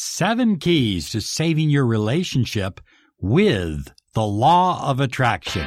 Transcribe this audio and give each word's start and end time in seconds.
Seven 0.00 0.60
keys 0.60 1.10
to 1.10 1.20
saving 1.20 1.70
your 1.70 1.84
relationship 1.84 2.80
with 3.20 3.92
the 4.12 4.22
law 4.22 4.88
of 4.88 5.00
attraction. 5.00 5.62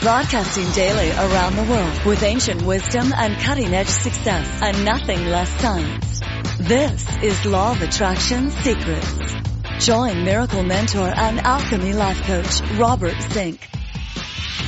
Broadcasting 0.00 0.68
daily 0.72 1.12
around 1.12 1.54
the 1.54 1.66
world 1.70 2.04
with 2.04 2.24
ancient 2.24 2.62
wisdom 2.62 3.12
and 3.16 3.40
cutting 3.40 3.72
edge 3.72 3.86
success 3.86 4.60
and 4.60 4.84
nothing 4.84 5.26
less 5.26 5.48
science. 5.60 6.20
This 6.58 7.06
is 7.22 7.46
Law 7.46 7.70
of 7.70 7.82
Attraction 7.82 8.50
Secrets. 8.50 9.36
Join 9.78 10.24
Miracle 10.24 10.64
Mentor 10.64 11.12
and 11.14 11.38
Alchemy 11.38 11.92
Life 11.92 12.20
Coach 12.22 12.62
Robert 12.80 13.14
Zink. 13.30 13.60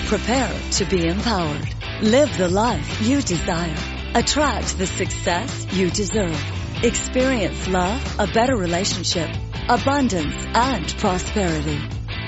Prepare 0.07 0.57
to 0.71 0.85
be 0.85 1.09
empowered. 1.09 1.82
Live 2.03 2.37
the 2.37 2.49
life 2.49 3.01
you 3.01 3.23
desire. 3.23 3.77
Attract 4.17 4.77
the 4.77 4.89
success 4.89 5.73
you 5.73 5.89
deserve. 5.89 6.37
Experience 6.83 7.69
love, 7.69 8.19
a 8.19 8.27
better 8.27 8.57
relationship, 8.57 9.31
abundance, 9.69 10.35
and 10.53 10.93
prosperity. 10.99 11.79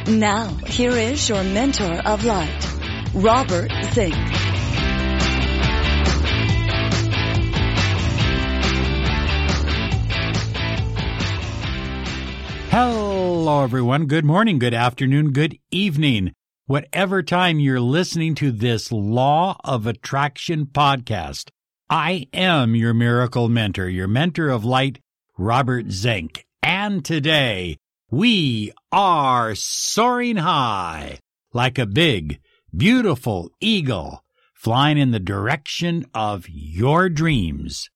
Now, 0.06 0.46
here 0.64 0.92
is 0.92 1.28
your 1.28 1.42
mentor 1.42 1.92
of 2.06 2.24
light, 2.24 2.68
Robert 3.14 3.72
Zink. 3.86 4.14
Hello, 12.70 13.64
everyone. 13.64 14.06
Good 14.06 14.24
morning, 14.24 14.60
good 14.60 14.74
afternoon, 14.74 15.32
good 15.32 15.58
evening. 15.72 16.32
Whatever 16.66 17.22
time 17.22 17.60
you're 17.60 17.78
listening 17.78 18.34
to 18.36 18.50
this 18.50 18.90
Law 18.90 19.58
of 19.62 19.86
Attraction 19.86 20.64
podcast, 20.64 21.50
I 21.90 22.26
am 22.32 22.74
your 22.74 22.94
miracle 22.94 23.50
mentor, 23.50 23.86
your 23.86 24.08
mentor 24.08 24.48
of 24.48 24.64
light, 24.64 24.98
Robert 25.36 25.90
Zink. 25.90 26.46
And 26.62 27.04
today 27.04 27.76
we 28.10 28.72
are 28.90 29.54
soaring 29.54 30.36
high 30.36 31.18
like 31.52 31.78
a 31.78 31.84
big, 31.84 32.40
beautiful 32.74 33.50
eagle 33.60 34.24
flying 34.54 34.96
in 34.96 35.10
the 35.10 35.20
direction 35.20 36.06
of 36.14 36.46
your 36.48 37.10
dreams 37.10 37.90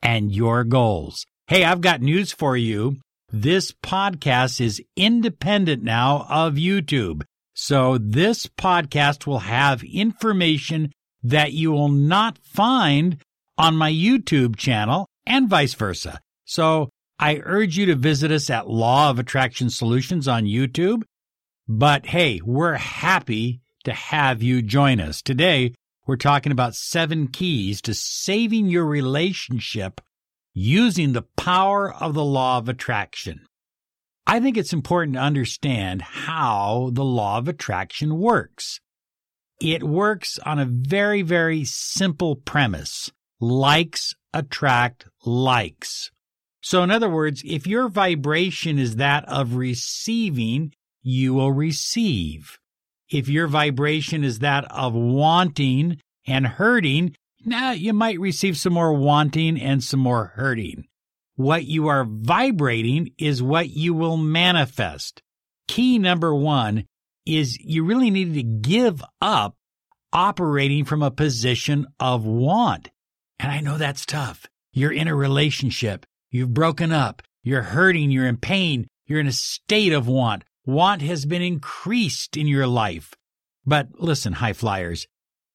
and 0.00 0.32
your 0.32 0.64
goals. 0.64 1.26
Hey, 1.48 1.64
I've 1.64 1.82
got 1.82 2.00
news 2.00 2.32
for 2.32 2.56
you. 2.56 2.96
This 3.30 3.72
podcast 3.72 4.58
is 4.58 4.80
independent 4.96 5.82
now 5.82 6.26
of 6.30 6.54
YouTube. 6.54 7.24
So 7.58 7.96
this 7.96 8.46
podcast 8.46 9.26
will 9.26 9.38
have 9.38 9.82
information 9.82 10.92
that 11.22 11.54
you 11.54 11.72
will 11.72 11.88
not 11.88 12.36
find 12.36 13.16
on 13.56 13.74
my 13.76 13.90
YouTube 13.90 14.56
channel 14.56 15.08
and 15.24 15.48
vice 15.48 15.72
versa. 15.72 16.20
So 16.44 16.90
I 17.18 17.40
urge 17.42 17.78
you 17.78 17.86
to 17.86 17.94
visit 17.94 18.30
us 18.30 18.50
at 18.50 18.68
Law 18.68 19.08
of 19.08 19.18
Attraction 19.18 19.70
Solutions 19.70 20.28
on 20.28 20.44
YouTube. 20.44 21.04
But 21.66 22.04
hey, 22.04 22.42
we're 22.44 22.74
happy 22.74 23.62
to 23.84 23.92
have 23.94 24.42
you 24.42 24.60
join 24.60 25.00
us. 25.00 25.22
Today, 25.22 25.72
we're 26.06 26.16
talking 26.16 26.52
about 26.52 26.74
seven 26.74 27.26
keys 27.26 27.80
to 27.82 27.94
saving 27.94 28.66
your 28.66 28.84
relationship 28.84 30.02
using 30.52 31.14
the 31.14 31.26
power 31.38 31.90
of 31.90 32.12
the 32.12 32.24
law 32.24 32.58
of 32.58 32.68
attraction. 32.68 33.46
I 34.26 34.40
think 34.40 34.56
it's 34.56 34.72
important 34.72 35.14
to 35.14 35.22
understand 35.22 36.02
how 36.02 36.90
the 36.92 37.04
law 37.04 37.38
of 37.38 37.46
attraction 37.46 38.18
works. 38.18 38.80
It 39.60 39.84
works 39.84 40.38
on 40.44 40.58
a 40.58 40.66
very, 40.66 41.22
very 41.22 41.64
simple 41.64 42.36
premise. 42.36 43.10
Likes 43.40 44.14
attract 44.34 45.06
likes. 45.24 46.10
So 46.60 46.82
in 46.82 46.90
other 46.90 47.08
words, 47.08 47.42
if 47.46 47.66
your 47.66 47.88
vibration 47.88 48.78
is 48.78 48.96
that 48.96 49.24
of 49.28 49.54
receiving, 49.54 50.72
you 51.02 51.32
will 51.34 51.52
receive. 51.52 52.58
If 53.08 53.28
your 53.28 53.46
vibration 53.46 54.24
is 54.24 54.40
that 54.40 54.64
of 54.72 54.92
wanting 54.92 56.00
and 56.26 56.46
hurting, 56.46 57.14
now 57.44 57.70
you 57.70 57.92
might 57.92 58.18
receive 58.18 58.58
some 58.58 58.72
more 58.72 58.92
wanting 58.92 59.60
and 59.60 59.84
some 59.84 60.00
more 60.00 60.32
hurting. 60.34 60.88
What 61.36 61.64
you 61.64 61.88
are 61.88 62.04
vibrating 62.04 63.12
is 63.18 63.42
what 63.42 63.68
you 63.68 63.94
will 63.94 64.16
manifest. 64.16 65.22
Key 65.68 65.98
number 65.98 66.34
one 66.34 66.86
is 67.26 67.58
you 67.60 67.84
really 67.84 68.10
need 68.10 68.34
to 68.34 68.42
give 68.42 69.02
up 69.20 69.56
operating 70.12 70.84
from 70.84 71.02
a 71.02 71.10
position 71.10 71.86
of 72.00 72.24
want. 72.24 72.90
And 73.38 73.52
I 73.52 73.60
know 73.60 73.76
that's 73.76 74.06
tough. 74.06 74.46
You're 74.72 74.92
in 74.92 75.08
a 75.08 75.14
relationship. 75.14 76.06
You've 76.30 76.54
broken 76.54 76.90
up. 76.90 77.22
You're 77.42 77.62
hurting. 77.62 78.10
You're 78.10 78.26
in 78.26 78.38
pain. 78.38 78.86
You're 79.06 79.20
in 79.20 79.26
a 79.26 79.32
state 79.32 79.92
of 79.92 80.08
want. 80.08 80.44
Want 80.64 81.02
has 81.02 81.26
been 81.26 81.42
increased 81.42 82.36
in 82.36 82.46
your 82.48 82.66
life. 82.66 83.14
But 83.64 83.88
listen, 83.98 84.32
high 84.34 84.52
flyers, 84.52 85.06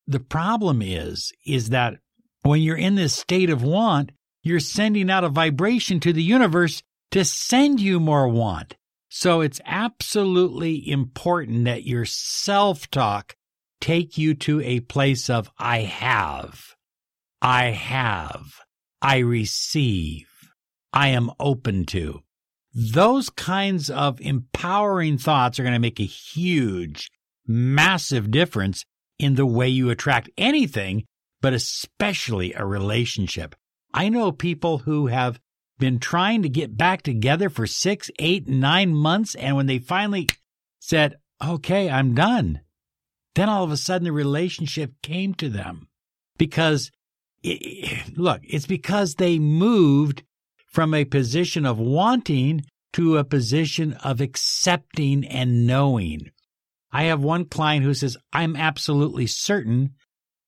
the 0.07 0.19
problem 0.19 0.81
is, 0.81 1.31
is 1.45 1.69
that 1.69 1.95
when 2.43 2.61
you're 2.61 2.77
in 2.77 2.95
this 2.95 3.15
state 3.15 3.49
of 3.49 3.63
want, 3.63 4.11
you're 4.43 4.59
sending 4.59 5.09
out 5.09 5.23
a 5.23 5.29
vibration 5.29 5.99
to 6.01 6.13
the 6.13 6.23
universe 6.23 6.81
to 7.11 7.25
send 7.25 7.79
you 7.79 7.99
more 7.99 8.27
want. 8.27 8.75
So 9.09 9.41
it's 9.41 9.59
absolutely 9.65 10.89
important 10.89 11.65
that 11.65 11.83
your 11.83 12.05
self 12.05 12.89
talk 12.89 13.35
take 13.81 14.17
you 14.17 14.33
to 14.35 14.61
a 14.61 14.79
place 14.79 15.29
of 15.29 15.51
I 15.57 15.79
have, 15.79 16.75
I 17.41 17.65
have, 17.65 18.61
I 19.01 19.17
receive, 19.17 20.27
I 20.93 21.09
am 21.09 21.31
open 21.39 21.85
to. 21.87 22.21
Those 22.73 23.29
kinds 23.29 23.89
of 23.89 24.21
empowering 24.21 25.17
thoughts 25.17 25.59
are 25.59 25.63
going 25.63 25.73
to 25.73 25.79
make 25.79 25.99
a 25.99 26.03
huge, 26.03 27.11
massive 27.45 28.31
difference 28.31 28.85
in 29.19 29.35
the 29.35 29.45
way 29.45 29.67
you 29.67 29.89
attract 29.89 30.29
anything, 30.37 31.03
but 31.41 31.53
especially 31.53 32.53
a 32.53 32.65
relationship. 32.65 33.55
I 33.93 34.09
know 34.09 34.31
people 34.31 34.79
who 34.79 35.07
have 35.07 35.39
been 35.79 35.99
trying 35.99 36.43
to 36.43 36.49
get 36.49 36.77
back 36.77 37.01
together 37.01 37.49
for 37.49 37.67
six, 37.67 38.09
eight, 38.19 38.47
nine 38.47 38.93
months. 38.93 39.35
And 39.35 39.55
when 39.55 39.65
they 39.65 39.79
finally 39.79 40.29
said, 40.79 41.17
okay, 41.43 41.89
I'm 41.89 42.13
done, 42.13 42.61
then 43.35 43.49
all 43.49 43.63
of 43.63 43.71
a 43.71 43.77
sudden 43.77 44.05
the 44.05 44.11
relationship 44.11 44.93
came 45.01 45.33
to 45.35 45.49
them 45.49 45.87
because 46.37 46.91
it, 47.43 48.17
look, 48.17 48.41
it's 48.43 48.67
because 48.67 49.15
they 49.15 49.39
moved 49.39 50.23
from 50.67 50.93
a 50.93 51.05
position 51.05 51.65
of 51.65 51.79
wanting 51.79 52.61
to 52.93 53.17
a 53.17 53.23
position 53.23 53.93
of 54.03 54.21
accepting 54.21 55.25
and 55.25 55.65
knowing. 55.65 56.29
I 56.91 57.03
have 57.03 57.23
one 57.23 57.45
client 57.45 57.83
who 57.85 57.93
says, 57.93 58.17
I'm 58.31 58.55
absolutely 58.55 59.27
certain 59.27 59.95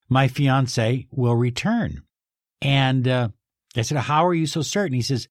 my 0.09 0.27
fiance 0.27 1.07
will 1.11 1.35
return. 1.35 2.03
And 2.63 3.07
uh, 3.07 3.29
I 3.75 3.81
said, 3.81 3.97
How 3.97 4.25
are 4.25 4.34
you 4.34 4.47
so 4.47 4.62
certain? 4.62 4.96
He 4.96 5.01
says, 5.01 5.28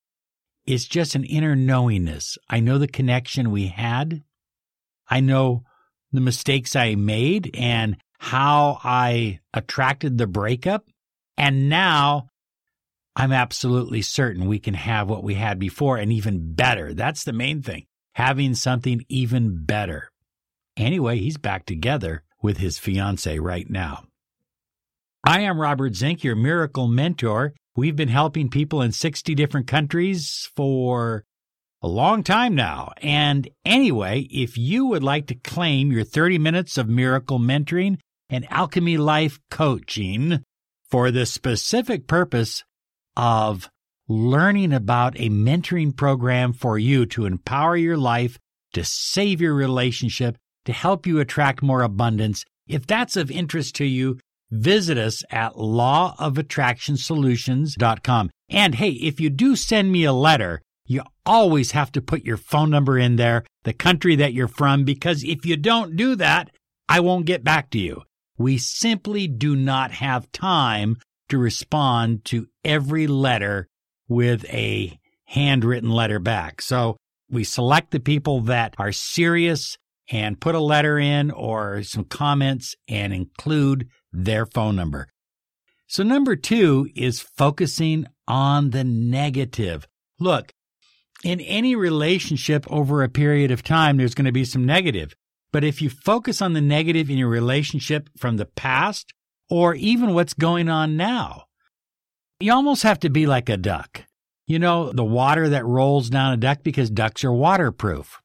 It's 0.66 0.84
just 0.84 1.14
an 1.14 1.24
inner 1.24 1.56
knowingness. 1.56 2.38
I 2.48 2.60
know 2.60 2.78
the 2.78 2.86
connection 2.86 3.50
we 3.50 3.68
had. 3.68 4.22
I 5.08 5.20
know 5.20 5.64
the 6.12 6.20
mistakes 6.20 6.76
I 6.76 6.94
made 6.94 7.50
and 7.54 7.96
how 8.18 8.78
I 8.84 9.40
attracted 9.52 10.18
the 10.18 10.26
breakup. 10.26 10.86
And 11.36 11.68
now 11.68 12.28
I'm 13.16 13.32
absolutely 13.32 14.02
certain 14.02 14.46
we 14.46 14.58
can 14.58 14.74
have 14.74 15.08
what 15.08 15.24
we 15.24 15.34
had 15.34 15.58
before 15.58 15.96
and 15.96 16.12
even 16.12 16.54
better. 16.54 16.94
That's 16.94 17.24
the 17.24 17.32
main 17.32 17.62
thing, 17.62 17.86
having 18.14 18.54
something 18.54 19.04
even 19.08 19.64
better. 19.64 20.10
Anyway, 20.76 21.18
he's 21.18 21.38
back 21.38 21.66
together 21.66 22.22
with 22.42 22.58
his 22.58 22.78
fiance 22.78 23.38
right 23.38 23.68
now. 23.68 24.04
I 25.24 25.42
am 25.42 25.60
Robert 25.60 25.94
Zink, 25.94 26.24
your 26.24 26.34
miracle 26.34 26.88
mentor. 26.88 27.54
We've 27.76 27.94
been 27.94 28.08
helping 28.08 28.50
people 28.50 28.82
in 28.82 28.90
60 28.90 29.36
different 29.36 29.68
countries 29.68 30.50
for 30.56 31.22
a 31.80 31.86
long 31.86 32.24
time 32.24 32.56
now. 32.56 32.92
And 33.00 33.48
anyway, 33.64 34.22
if 34.32 34.58
you 34.58 34.86
would 34.86 35.04
like 35.04 35.28
to 35.28 35.36
claim 35.36 35.92
your 35.92 36.02
30 36.02 36.38
minutes 36.38 36.76
of 36.76 36.88
miracle 36.88 37.38
mentoring 37.38 37.98
and 38.28 38.50
alchemy 38.50 38.96
life 38.96 39.38
coaching 39.48 40.42
for 40.90 41.12
the 41.12 41.24
specific 41.24 42.08
purpose 42.08 42.64
of 43.16 43.70
learning 44.08 44.72
about 44.72 45.14
a 45.20 45.30
mentoring 45.30 45.96
program 45.96 46.52
for 46.52 46.80
you 46.80 47.06
to 47.06 47.26
empower 47.26 47.76
your 47.76 47.96
life, 47.96 48.40
to 48.72 48.84
save 48.84 49.40
your 49.40 49.54
relationship, 49.54 50.36
to 50.64 50.72
help 50.72 51.06
you 51.06 51.20
attract 51.20 51.62
more 51.62 51.82
abundance, 51.82 52.44
if 52.66 52.88
that's 52.88 53.16
of 53.16 53.30
interest 53.30 53.76
to 53.76 53.84
you, 53.84 54.18
visit 54.52 54.98
us 54.98 55.24
at 55.30 55.54
lawofattractionsolutions.com. 55.54 58.30
And 58.50 58.74
hey, 58.74 58.90
if 58.90 59.18
you 59.18 59.30
do 59.30 59.56
send 59.56 59.90
me 59.90 60.04
a 60.04 60.12
letter, 60.12 60.60
you 60.86 61.00
always 61.24 61.70
have 61.72 61.90
to 61.92 62.02
put 62.02 62.24
your 62.24 62.36
phone 62.36 62.70
number 62.70 62.98
in 62.98 63.16
there, 63.16 63.44
the 63.64 63.72
country 63.72 64.14
that 64.16 64.34
you're 64.34 64.48
from, 64.48 64.84
because 64.84 65.24
if 65.24 65.46
you 65.46 65.56
don't 65.56 65.96
do 65.96 66.14
that, 66.16 66.50
I 66.88 67.00
won't 67.00 67.26
get 67.26 67.42
back 67.42 67.70
to 67.70 67.78
you. 67.78 68.02
We 68.36 68.58
simply 68.58 69.26
do 69.26 69.56
not 69.56 69.92
have 69.92 70.30
time 70.32 70.98
to 71.30 71.38
respond 71.38 72.26
to 72.26 72.48
every 72.64 73.06
letter 73.06 73.68
with 74.08 74.44
a 74.46 74.98
handwritten 75.26 75.90
letter 75.90 76.18
back. 76.18 76.60
So 76.60 76.96
we 77.30 77.44
select 77.44 77.90
the 77.90 78.00
people 78.00 78.40
that 78.42 78.74
are 78.76 78.92
serious 78.92 79.78
and 80.10 80.40
put 80.40 80.54
a 80.54 80.60
letter 80.60 80.98
in 80.98 81.30
or 81.30 81.82
some 81.84 82.04
comments 82.04 82.74
and 82.88 83.14
include 83.14 83.88
their 84.12 84.46
phone 84.46 84.76
number. 84.76 85.08
So 85.86 86.02
number 86.02 86.36
two 86.36 86.88
is 86.94 87.20
focusing 87.20 88.06
on 88.26 88.70
the 88.70 88.84
negative. 88.84 89.86
Look, 90.18 90.52
in 91.24 91.40
any 91.40 91.76
relationship 91.76 92.66
over 92.70 93.02
a 93.02 93.08
period 93.08 93.50
of 93.50 93.62
time, 93.62 93.96
there's 93.96 94.14
going 94.14 94.24
to 94.24 94.32
be 94.32 94.44
some 94.44 94.64
negative. 94.64 95.14
But 95.52 95.64
if 95.64 95.82
you 95.82 95.90
focus 95.90 96.40
on 96.40 96.54
the 96.54 96.60
negative 96.60 97.10
in 97.10 97.18
your 97.18 97.28
relationship 97.28 98.08
from 98.16 98.38
the 98.38 98.46
past 98.46 99.12
or 99.50 99.74
even 99.74 100.14
what's 100.14 100.34
going 100.34 100.68
on 100.68 100.96
now, 100.96 101.44
you 102.40 102.52
almost 102.52 102.82
have 102.82 102.98
to 103.00 103.10
be 103.10 103.26
like 103.26 103.48
a 103.48 103.56
duck. 103.56 104.04
You 104.46 104.58
know, 104.58 104.92
the 104.92 105.04
water 105.04 105.50
that 105.50 105.64
rolls 105.64 106.10
down 106.10 106.32
a 106.32 106.36
duck 106.36 106.62
because 106.62 106.90
ducks 106.90 107.22
are 107.22 107.32
waterproof. 107.32 108.20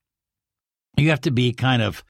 You 0.96 1.10
have 1.12 1.22
to 1.22 1.32
be 1.32 1.54
kind 1.54 1.82
of 1.82 2.04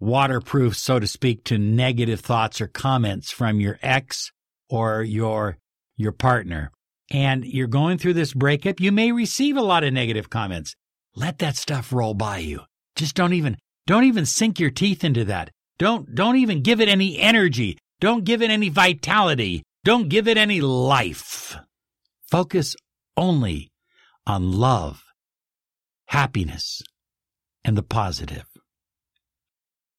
waterproof, 0.00 0.76
so 0.76 0.98
to 0.98 1.06
speak, 1.06 1.44
to 1.44 1.58
negative 1.58 2.20
thoughts 2.20 2.60
or 2.60 2.66
comments 2.66 3.30
from 3.30 3.60
your 3.60 3.78
ex 3.82 4.32
or 4.68 5.02
your 5.02 5.58
your 5.96 6.12
partner. 6.12 6.72
And 7.10 7.44
you're 7.44 7.66
going 7.66 7.98
through 7.98 8.14
this 8.14 8.32
breakup, 8.32 8.80
you 8.80 8.92
may 8.92 9.12
receive 9.12 9.56
a 9.56 9.62
lot 9.62 9.84
of 9.84 9.92
negative 9.92 10.30
comments. 10.30 10.74
Let 11.14 11.38
that 11.40 11.56
stuff 11.56 11.92
roll 11.92 12.14
by 12.14 12.38
you. 12.38 12.60
Just 12.96 13.14
don't 13.14 13.34
even 13.34 13.58
don't 13.86 14.04
even 14.04 14.26
sink 14.26 14.58
your 14.58 14.70
teeth 14.70 15.04
into 15.04 15.24
that. 15.26 15.50
Don't 15.78 16.14
don't 16.14 16.36
even 16.36 16.62
give 16.62 16.80
it 16.80 16.88
any 16.88 17.18
energy. 17.18 17.78
Don't 18.00 18.24
give 18.24 18.42
it 18.42 18.50
any 18.50 18.68
vitality. 18.68 19.62
Don't 19.84 20.08
give 20.08 20.28
it 20.28 20.36
any 20.36 20.60
life. 20.60 21.56
Focus 22.30 22.76
only 23.16 23.70
on 24.26 24.52
love, 24.52 25.02
happiness, 26.06 26.82
and 27.64 27.76
the 27.76 27.82
positive. 27.82 28.49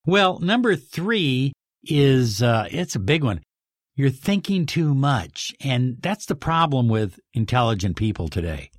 Well, 0.06 0.40
number 0.40 0.76
three 0.76 1.54
is, 1.84 2.42
uh, 2.42 2.68
it's 2.72 2.96
a 2.96 3.00
big 3.00 3.24
one. 3.24 3.42
You're 3.96 4.10
thinking 4.10 4.66
too 4.66 4.96
much. 4.96 5.54
And 5.62 5.98
that's 6.00 6.26
the 6.26 6.36
problem 6.36 6.88
with 6.88 7.20
intelligent 7.34 7.98
people 7.98 8.28
today. 8.28 8.72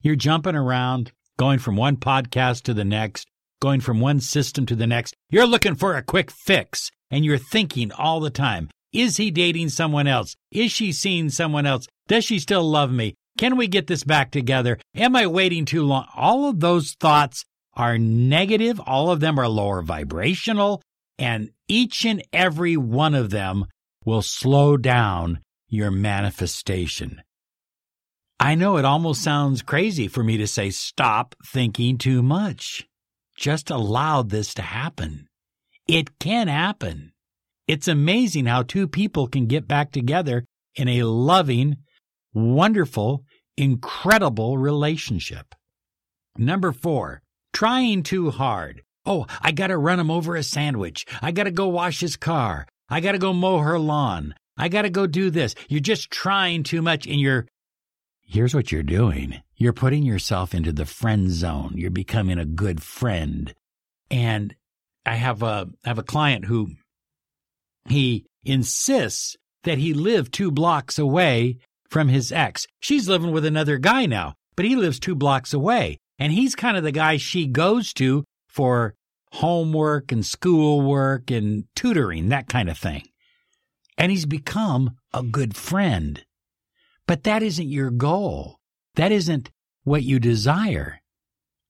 You're 0.00 0.16
jumping 0.16 0.56
around, 0.56 1.12
going 1.38 1.58
from 1.58 1.76
one 1.76 1.96
podcast 1.96 2.62
to 2.62 2.74
the 2.74 2.84
next, 2.84 3.26
going 3.60 3.80
from 3.80 4.00
one 4.00 4.20
system 4.20 4.66
to 4.66 4.74
the 4.74 4.86
next. 4.86 5.14
You're 5.30 5.46
looking 5.46 5.76
for 5.76 5.96
a 5.96 6.02
quick 6.02 6.30
fix 6.30 6.90
and 7.10 7.24
you're 7.24 7.38
thinking 7.38 7.92
all 7.92 8.20
the 8.20 8.30
time. 8.30 8.68
Is 8.92 9.16
he 9.16 9.30
dating 9.30 9.70
someone 9.70 10.06
else? 10.06 10.34
Is 10.50 10.72
she 10.72 10.92
seeing 10.92 11.30
someone 11.30 11.66
else? 11.66 11.86
Does 12.08 12.24
she 12.24 12.38
still 12.38 12.68
love 12.68 12.92
me? 12.92 13.14
Can 13.38 13.56
we 13.56 13.66
get 13.66 13.86
this 13.86 14.04
back 14.04 14.30
together? 14.30 14.78
Am 14.94 15.16
I 15.16 15.26
waiting 15.26 15.64
too 15.64 15.84
long? 15.84 16.06
All 16.14 16.48
of 16.48 16.60
those 16.60 16.94
thoughts 17.00 17.44
are 17.76 17.98
negative. 17.98 18.80
All 18.86 19.10
of 19.10 19.20
them 19.20 19.38
are 19.38 19.48
lower 19.48 19.82
vibrational 19.82 20.82
and 21.18 21.50
each 21.68 22.04
and 22.04 22.22
every 22.32 22.76
one 22.76 23.14
of 23.14 23.30
them 23.30 23.66
will 24.04 24.22
slow 24.22 24.76
down 24.76 25.40
your 25.68 25.90
manifestation. 25.90 27.22
I 28.40 28.54
know 28.54 28.76
it 28.76 28.84
almost 28.84 29.22
sounds 29.22 29.62
crazy 29.62 30.08
for 30.08 30.22
me 30.22 30.36
to 30.36 30.46
say 30.46 30.70
stop 30.70 31.34
thinking 31.46 31.98
too 31.98 32.22
much. 32.22 32.86
Just 33.36 33.70
allow 33.70 34.22
this 34.22 34.54
to 34.54 34.62
happen. 34.62 35.26
It 35.86 36.18
can 36.18 36.48
happen. 36.48 37.12
It's 37.66 37.88
amazing 37.88 38.46
how 38.46 38.62
two 38.62 38.86
people 38.86 39.26
can 39.26 39.46
get 39.46 39.66
back 39.66 39.90
together 39.90 40.44
in 40.74 40.88
a 40.88 41.04
loving, 41.04 41.76
wonderful, 42.34 43.24
incredible 43.56 44.58
relationship. 44.58 45.54
Number 46.36 46.72
four, 46.72 47.22
trying 47.54 48.02
too 48.02 48.30
hard. 48.30 48.82
Oh, 49.06 49.26
I 49.40 49.52
gotta 49.52 49.78
run 49.78 50.00
him 50.00 50.10
over 50.10 50.36
a 50.36 50.42
sandwich. 50.42 51.06
I 51.22 51.30
gotta 51.30 51.50
go 51.50 51.68
wash 51.68 52.00
his 52.00 52.16
car. 52.16 52.66
I 52.90 53.00
gotta 53.00 53.18
go 53.18 53.32
mow 53.32 53.58
her 53.58 53.78
lawn. 53.78 54.34
I 54.56 54.68
gotta 54.68 54.90
go 54.90 55.06
do 55.06 55.30
this. 55.30 55.54
You're 55.68 55.80
just 55.80 56.10
trying 56.10 56.62
too 56.62 56.82
much 56.82 57.06
and 57.06 57.20
you're, 57.20 57.46
here's 58.20 58.54
what 58.54 58.70
you're 58.70 58.82
doing. 58.82 59.40
You're 59.56 59.72
putting 59.72 60.02
yourself 60.02 60.54
into 60.54 60.72
the 60.72 60.84
friend 60.84 61.30
zone. 61.30 61.74
You're 61.76 61.90
becoming 61.90 62.38
a 62.38 62.44
good 62.44 62.82
friend. 62.82 63.54
And 64.10 64.54
I 65.06 65.14
have 65.14 65.42
a, 65.42 65.68
I 65.84 65.88
have 65.88 65.98
a 65.98 66.02
client 66.02 66.46
who 66.46 66.72
he 67.88 68.26
insists 68.44 69.36
that 69.64 69.78
he 69.78 69.94
live 69.94 70.30
two 70.30 70.50
blocks 70.50 70.98
away 70.98 71.58
from 71.88 72.08
his 72.08 72.32
ex. 72.32 72.66
She's 72.80 73.08
living 73.08 73.32
with 73.32 73.44
another 73.44 73.78
guy 73.78 74.06
now, 74.06 74.34
but 74.56 74.66
he 74.66 74.76
lives 74.76 74.98
two 74.98 75.14
blocks 75.14 75.52
away. 75.52 75.98
And 76.24 76.32
he's 76.32 76.54
kind 76.54 76.78
of 76.78 76.82
the 76.82 76.90
guy 76.90 77.18
she 77.18 77.46
goes 77.46 77.92
to 77.92 78.24
for 78.48 78.94
homework 79.32 80.10
and 80.10 80.24
schoolwork 80.24 81.30
and 81.30 81.64
tutoring, 81.76 82.30
that 82.30 82.48
kind 82.48 82.70
of 82.70 82.78
thing. 82.78 83.02
And 83.98 84.10
he's 84.10 84.24
become 84.24 84.96
a 85.12 85.22
good 85.22 85.54
friend. 85.54 86.24
But 87.06 87.24
that 87.24 87.42
isn't 87.42 87.68
your 87.68 87.90
goal. 87.90 88.56
That 88.94 89.12
isn't 89.12 89.50
what 89.82 90.02
you 90.02 90.18
desire. 90.18 91.02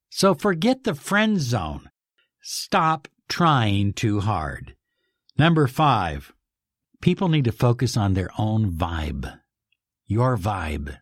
So 0.09 0.35
forget 0.35 0.85
the 0.85 0.95
friend 0.95 1.41
zone. 1.41 1.91
Stop 2.41 3.09
trying 3.29 3.93
too 3.93 4.21
hard. 4.21 4.77
Number 5.37 5.67
five, 5.67 6.33
people 7.01 7.27
need 7.27 7.47
to 7.47 7.51
focus 7.51 7.97
on 7.97 8.15
their 8.15 8.31
own 8.39 8.71
vibe. 8.71 9.37
Your 10.07 10.39
vibe. 10.39 10.99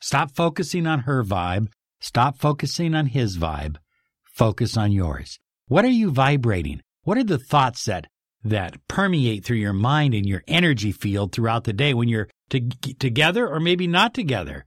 Stop 0.00 0.34
focusing 0.34 0.86
on 0.86 1.00
her 1.00 1.22
vibe. 1.22 1.68
Stop 2.06 2.38
focusing 2.38 2.94
on 2.94 3.06
his 3.06 3.36
vibe. 3.36 3.78
Focus 4.22 4.76
on 4.76 4.92
yours. 4.92 5.40
What 5.66 5.84
are 5.84 5.88
you 5.88 6.12
vibrating? 6.12 6.80
What 7.02 7.18
are 7.18 7.24
the 7.24 7.36
thoughts 7.36 7.84
that 7.86 8.06
that 8.44 8.76
permeate 8.86 9.44
through 9.44 9.56
your 9.56 9.72
mind 9.72 10.14
and 10.14 10.24
your 10.24 10.44
energy 10.46 10.92
field 10.92 11.32
throughout 11.32 11.64
the 11.64 11.72
day 11.72 11.94
when 11.94 12.06
you're 12.06 12.28
to, 12.50 12.60
together 13.00 13.48
or 13.48 13.58
maybe 13.58 13.88
not 13.88 14.14
together? 14.14 14.66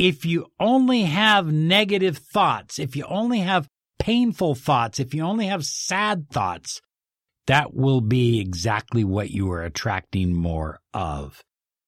If 0.00 0.26
you 0.26 0.46
only 0.58 1.02
have 1.02 1.52
negative 1.52 2.18
thoughts, 2.18 2.80
if 2.80 2.96
you 2.96 3.04
only 3.04 3.38
have 3.38 3.68
painful 4.00 4.56
thoughts, 4.56 4.98
if 4.98 5.14
you 5.14 5.22
only 5.22 5.46
have 5.46 5.64
sad 5.64 6.28
thoughts, 6.28 6.80
that 7.46 7.72
will 7.72 8.00
be 8.00 8.40
exactly 8.40 9.04
what 9.04 9.30
you 9.30 9.48
are 9.52 9.62
attracting 9.62 10.34
more 10.34 10.80
of. 10.92 11.40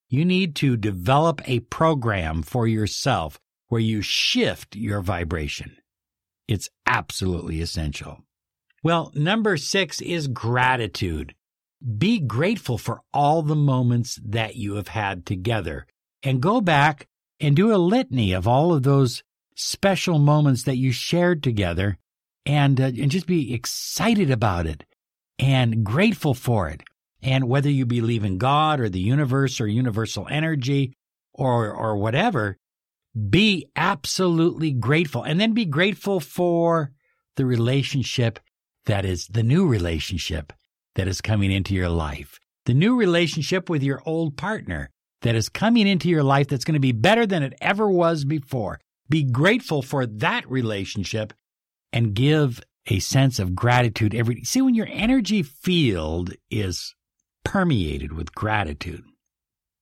You 0.09 0.25
need 0.25 0.55
to 0.57 0.77
develop 0.77 1.43
a 1.47 1.59
program 1.59 2.45
for 2.45 2.69
yourself 2.69 3.37
where 3.71 3.81
you 3.81 4.03
shift 4.03 4.77
your 4.77 5.01
vibration. 5.01 5.77
It's 6.49 6.69
absolutely 6.87 7.61
essential. 7.61 8.19
Well, 8.83 9.13
number 9.15 9.57
six 9.57 10.01
is 10.01 10.27
gratitude. 10.27 11.35
Be 11.97 12.19
grateful 12.19 12.79
for 12.79 13.01
all 13.15 13.43
the 13.43 13.57
moments 13.57 14.19
that 14.25 14.57
you 14.57 14.75
have 14.75 14.89
had 14.89 15.25
together 15.25 15.87
and 16.23 16.43
go 16.43 16.61
back 16.61 17.07
and 17.39 17.55
do 17.55 17.73
a 17.73 17.79
litany 17.79 18.33
of 18.33 18.49
all 18.49 18.73
of 18.73 18.83
those 18.83 19.23
special 19.55 20.19
moments 20.19 20.65
that 20.65 20.77
you 20.77 20.91
shared 20.91 21.43
together 21.43 21.97
and, 22.45 22.81
uh, 22.81 22.85
and 22.85 23.11
just 23.11 23.27
be 23.27 23.55
excited 23.55 24.33
about 24.33 24.67
it 24.67 24.85
and 25.39 25.85
grateful 25.85 26.35
for 26.35 26.69
it. 26.69 26.83
And 27.23 27.49
whether 27.49 27.71
you 27.71 27.87
believe 27.87 28.25
in 28.25 28.39
God 28.39 28.81
or 28.81 28.89
the 28.89 28.99
universe 28.99 29.61
or 29.61 29.69
universal 29.69 30.27
energy 30.29 30.95
or, 31.33 31.71
or 31.73 31.97
whatever, 31.97 32.57
be 33.29 33.69
absolutely 33.77 34.73
grateful 34.73 35.23
and 35.23 35.41
then 35.41 35.53
be 35.53 35.65
grateful 35.65 36.21
for 36.21 36.93
the 37.37 37.47
relationship 37.47 38.39
that 38.87 39.05
is 39.05 39.27
the 39.27 39.43
new 39.43 39.67
relationship 39.67 40.53
that 40.95 41.09
is 41.09 41.21
coming 41.21 41.51
into 41.51 41.75
your 41.75 41.89
life. 41.89 42.39
The 42.67 42.75
new 42.75 42.97
relationship 42.97 43.69
with 43.69 43.83
your 43.83 44.03
old 44.07 44.37
partner 44.37 44.91
that 45.23 45.35
is 45.35 45.49
coming 45.49 45.87
into 45.87 46.09
your 46.09 46.23
life 46.23 46.49
that's 46.49 46.65
going 46.65 46.75
to 46.75 46.81
be 46.81 46.93
better 46.93 47.27
than 47.27 47.43
it 47.43 47.55
ever 47.61 47.89
was 47.91 48.25
before. 48.25 48.81
Be 49.09 49.25
grateful 49.25 49.83
for 49.83 50.07
that 50.07 50.49
relationship 50.51 51.33
and 51.93 52.15
give 52.15 52.61
a 52.87 52.99
sense 52.99 53.39
of 53.39 53.55
gratitude 53.55 54.15
every 54.15 54.43
see 54.43 54.63
when 54.63 54.75
your 54.75 54.89
energy 54.91 55.43
field 55.43 56.33
is 56.51 56.95
permeated 57.45 58.13
with 58.13 58.35
gratitude 58.35 59.05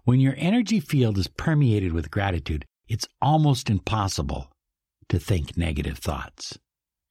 when 0.05 0.21
your 0.21 0.35
energy 0.37 0.81
field 0.81 1.17
is 1.17 1.29
permeated 1.29 1.93
with 1.93 2.11
gratitude 2.11 2.65
it's 2.89 3.07
almost 3.21 3.71
impossible 3.71 4.51
to 5.09 5.19
think 5.19 5.57
negative 5.57 5.99
thoughts. 5.99 6.59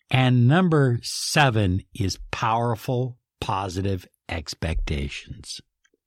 And 0.09 0.47
number 0.47 0.99
7 1.01 1.83
is 1.93 2.19
powerful 2.31 3.17
positive 3.41 4.07
expectations. 4.29 5.61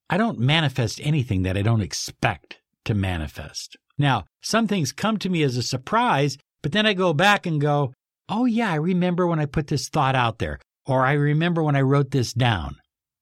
I 0.08 0.16
don't 0.16 0.38
manifest 0.38 1.00
anything 1.02 1.42
that 1.42 1.56
i 1.56 1.62
don't 1.62 1.80
expect 1.80 2.58
to 2.84 2.94
manifest. 2.94 3.76
Now 3.98 4.24
some 4.40 4.66
things 4.66 4.92
come 4.92 5.18
to 5.18 5.28
me 5.28 5.42
as 5.42 5.56
a 5.56 5.62
surprise 5.62 6.36
but 6.62 6.72
then 6.72 6.86
i 6.86 6.92
go 6.92 7.12
back 7.12 7.46
and 7.46 7.60
go 7.60 7.92
oh, 8.30 8.44
yeah, 8.44 8.70
I 8.70 8.76
remember 8.76 9.26
when 9.26 9.40
I 9.40 9.46
put 9.46 9.66
this 9.66 9.88
thought 9.88 10.14
out 10.14 10.38
there, 10.38 10.60
or 10.86 11.04
I 11.04 11.12
remember 11.12 11.62
when 11.62 11.76
I 11.76 11.82
wrote 11.82 12.12
this 12.12 12.32
down. 12.32 12.76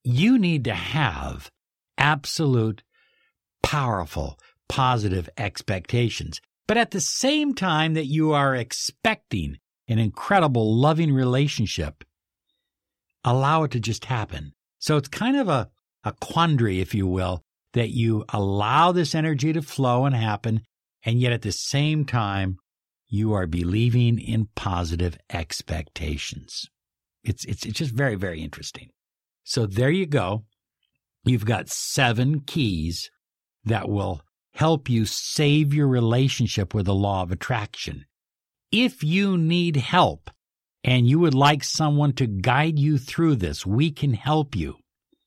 You 0.04 0.38
need 0.38 0.64
to 0.64 0.74
have 0.74 1.50
absolute 1.96 2.82
powerful, 3.62 4.38
positive 4.68 5.28
expectations. 5.36 6.40
But 6.66 6.76
at 6.76 6.90
the 6.90 7.00
same 7.00 7.54
time 7.54 7.94
that 7.94 8.06
you 8.06 8.32
are 8.32 8.54
expecting 8.54 9.58
an 9.88 9.98
incredible, 9.98 10.76
loving 10.76 11.12
relationship, 11.12 12.04
allow 13.24 13.64
it 13.64 13.70
to 13.72 13.80
just 13.80 14.04
happen. 14.04 14.52
So 14.78 14.96
it's 14.96 15.08
kind 15.08 15.36
of 15.36 15.48
a, 15.48 15.70
a 16.04 16.12
quandary, 16.20 16.80
if 16.80 16.94
you 16.94 17.06
will, 17.06 17.42
that 17.72 17.90
you 17.90 18.24
allow 18.28 18.92
this 18.92 19.14
energy 19.14 19.52
to 19.52 19.62
flow 19.62 20.04
and 20.04 20.14
happen, 20.14 20.62
and 21.04 21.20
yet 21.20 21.32
at 21.32 21.42
the 21.42 21.52
same 21.52 22.04
time, 22.04 22.58
you 23.08 23.32
are 23.32 23.46
believing 23.46 24.18
in 24.18 24.48
positive 24.54 25.16
expectations. 25.30 26.66
It's, 27.24 27.44
it's, 27.46 27.64
it's 27.64 27.78
just 27.78 27.94
very, 27.94 28.14
very 28.14 28.42
interesting. 28.42 28.90
So 29.44 29.66
there 29.66 29.90
you 29.90 30.06
go. 30.06 30.44
You've 31.24 31.46
got 31.46 31.68
seven 31.68 32.40
keys 32.40 33.10
that 33.64 33.88
will 33.88 34.22
help 34.58 34.90
you 34.90 35.06
save 35.06 35.72
your 35.72 35.86
relationship 35.86 36.74
with 36.74 36.86
the 36.86 36.94
law 36.94 37.22
of 37.22 37.30
attraction. 37.30 38.04
If 38.72 39.04
you 39.04 39.38
need 39.38 39.76
help 39.76 40.30
and 40.82 41.08
you 41.08 41.20
would 41.20 41.32
like 41.32 41.62
someone 41.62 42.12
to 42.14 42.26
guide 42.26 42.76
you 42.76 42.98
through 42.98 43.36
this, 43.36 43.64
we 43.64 43.92
can 43.92 44.14
help 44.14 44.56
you. 44.56 44.78